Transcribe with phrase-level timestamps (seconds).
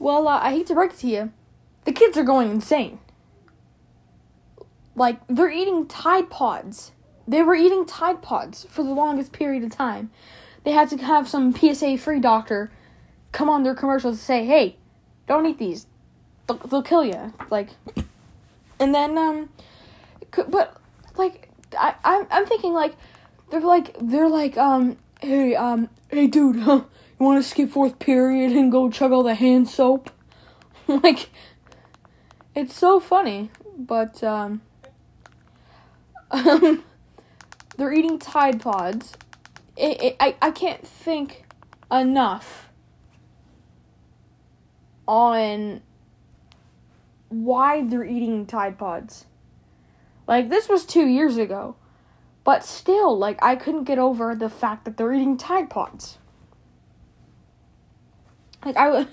[0.00, 1.32] Well, uh, I hate to break it to you,
[1.84, 2.98] the kids are going insane.
[4.96, 6.92] Like they're eating Tide Pods.
[7.28, 10.10] They were eating Tide Pods for the longest period of time.
[10.64, 12.72] They had to have some PSA free doctor
[13.30, 14.76] come on their commercials to say, "Hey,
[15.28, 15.86] don't eat these.
[16.48, 17.68] They'll, they'll kill you." Like,
[18.80, 19.50] and then um,
[20.48, 20.80] but
[21.16, 22.94] like I I'm I'm thinking like
[23.50, 26.84] they're like they're like um hey um hey dude huh,
[27.20, 30.10] you want to skip fourth period and go chug all the hand soap?
[30.88, 31.30] Like
[32.52, 34.60] it's so funny but um
[36.32, 36.82] um
[37.76, 39.12] they're eating tide pods.
[39.76, 41.44] It, it, I, I can't think
[41.92, 42.70] enough
[45.06, 45.82] on
[47.28, 49.26] why they're eating tide pods.
[50.26, 51.76] Like this was two years ago
[52.44, 56.18] but still, like I couldn't get over the fact that they're eating Tide Pods.
[58.64, 59.08] Like I would,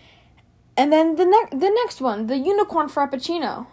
[0.76, 3.66] and then the next the next one, the unicorn frappuccino.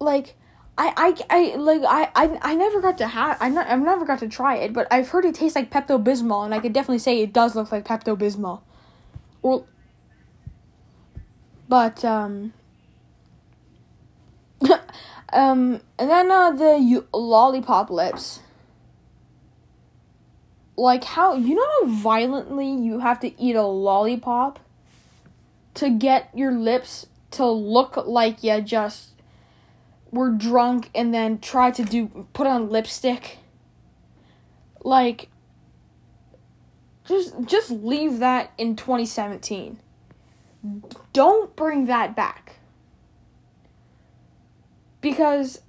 [0.00, 0.36] Like,
[0.76, 0.92] I
[1.30, 4.18] I I like I I, I never got to have I not, I've never got
[4.20, 6.98] to try it, but I've heard it tastes like Pepto Bismol, and I could definitely
[6.98, 8.60] say it does look like Pepto Bismol.
[9.42, 9.66] Well,
[11.68, 12.52] but um.
[15.34, 18.38] Um, and then uh, the you, lollipop lips.
[20.76, 24.58] Like how you know how violently you have to eat a lollipop
[25.74, 29.10] to get your lips to look like you just
[30.10, 33.38] were drunk and then try to do put on lipstick.
[34.82, 35.28] Like
[37.04, 39.78] just just leave that in 2017.
[41.12, 42.56] Don't bring that back
[45.00, 45.60] because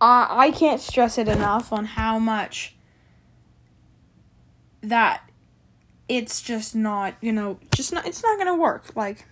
[0.00, 2.77] I I can't stress it enough on how much
[4.82, 5.28] that
[6.08, 9.26] it's just not, you know, just not it's not going to work like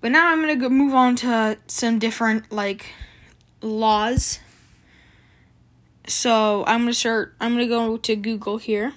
[0.00, 2.86] But now I'm going to go move on to some different like
[3.62, 4.40] laws.
[6.06, 8.92] So, I'm going to start I'm going to go to Google here.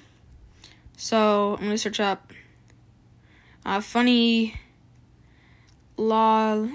[0.98, 2.34] So, I'm going to search up
[3.66, 4.56] uh, funny
[5.98, 6.68] law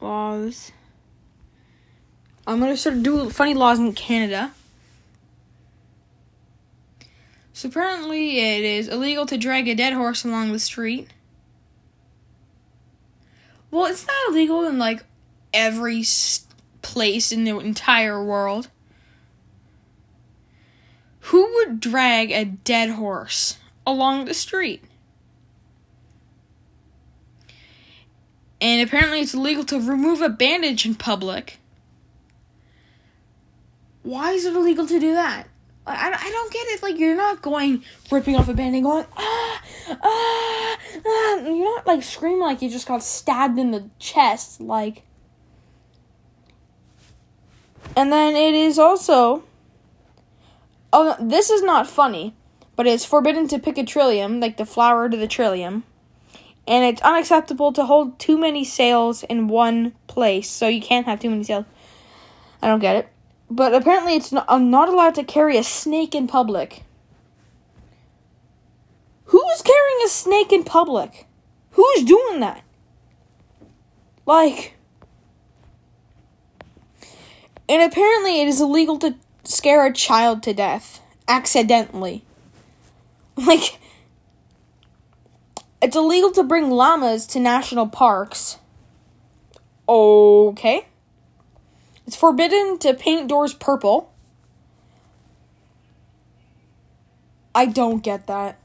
[0.00, 0.72] laws.
[2.46, 4.52] I'm gonna sort of do funny laws in Canada.
[7.52, 11.08] So apparently, it is illegal to drag a dead horse along the street.
[13.70, 15.04] Well, it's not illegal in like
[15.52, 16.04] every
[16.82, 18.68] place in the entire world.
[21.26, 24.84] Who would drag a dead horse along the street?
[28.62, 31.58] and apparently it's illegal to remove a bandage in public.
[34.04, 35.48] Why is it illegal to do that?
[35.86, 36.82] I, I don't get it.
[36.82, 41.36] Like, you're not going ripping off a bandage going, ah, ah, ah.
[41.44, 44.60] You're not, like, screaming like you just got stabbed in the chest.
[44.60, 45.02] Like,
[47.96, 49.42] and then it is also,
[50.92, 52.34] oh, this is not funny,
[52.76, 55.84] but it's forbidden to pick a trillium, like the flower to the trillium
[56.66, 60.48] and it's unacceptable to hold too many sales in one place.
[60.48, 61.64] So you can't have too many sales.
[62.60, 63.11] I don't get it.
[63.52, 66.84] But apparently, it's not, I'm not allowed to carry a snake in public.
[69.24, 71.26] Who's carrying a snake in public?
[71.72, 72.64] Who's doing that?
[74.24, 74.72] Like.
[77.68, 82.24] And apparently, it is illegal to scare a child to death accidentally.
[83.34, 83.80] Like,
[85.80, 88.58] it's illegal to bring llamas to national parks.
[89.88, 90.86] Okay.
[92.06, 94.12] It's forbidden to paint doors purple.
[97.54, 98.58] I don't get that.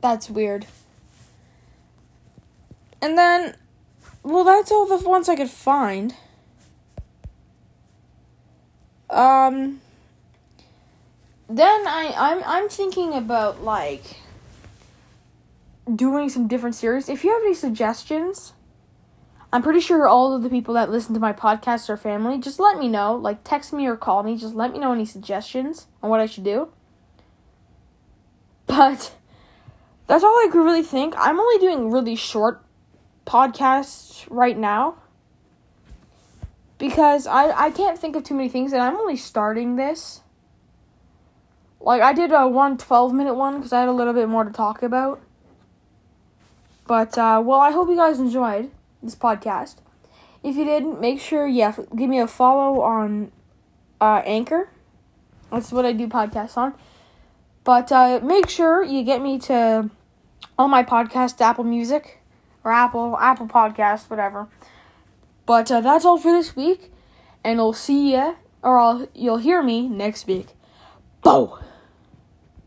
[0.00, 0.66] That's weird.
[3.00, 3.56] And then,
[4.22, 6.14] well, that's all the ones I could find.
[9.10, 9.80] Um.
[11.48, 14.02] Then I I'm I'm thinking about like
[15.94, 17.08] doing some different series.
[17.08, 18.52] If you have any suggestions,
[19.50, 22.38] I'm pretty sure all of the people that listen to my podcast are family.
[22.38, 23.14] Just let me know.
[23.14, 24.36] Like, text me or call me.
[24.36, 26.68] Just let me know any suggestions on what I should do.
[28.66, 29.14] But
[30.06, 31.14] that's all I could really think.
[31.16, 32.62] I'm only doing really short
[33.26, 34.96] podcasts right now
[36.76, 40.20] because I, I can't think of too many things and I'm only starting this.
[41.80, 44.44] Like, I did a one 12 minute one because I had a little bit more
[44.44, 45.22] to talk about.
[46.86, 48.70] But, uh, well, I hope you guys enjoyed
[49.02, 49.76] this podcast.
[50.42, 53.32] If you didn't, make sure, yeah, give me a follow on
[54.00, 54.70] uh, Anchor.
[55.50, 56.74] That's what I do podcasts on.
[57.64, 59.90] But uh, make sure you get me to
[60.56, 62.18] all my podcasts, Apple Music
[62.64, 64.48] or Apple Apple Podcast, whatever.
[65.46, 66.92] But uh, that's all for this week,
[67.42, 70.48] and I'll see ya or I'll you'll hear me next week.
[71.22, 71.58] Bow.